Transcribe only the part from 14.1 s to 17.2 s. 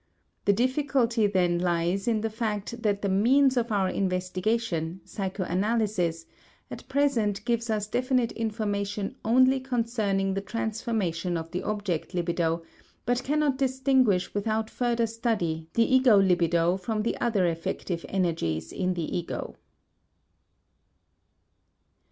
without further study the ego libido from the